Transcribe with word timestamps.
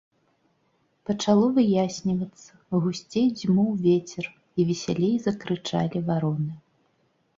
Пачало 1.09 1.49
выяснівацца, 1.57 2.51
гусцей 2.85 3.27
дзьмуў 3.39 3.69
вецер, 3.85 4.25
і 4.59 4.69
весялей 4.71 5.15
закрычалі 5.27 6.03
вароны. 6.09 6.53